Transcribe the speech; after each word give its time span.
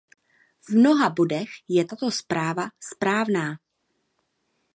V 0.67 0.73
mnoha 0.75 1.09
bodech 1.13 1.51
je 1.69 1.85
tato 1.85 2.09
zpráva 2.11 2.69
správná. 2.81 3.59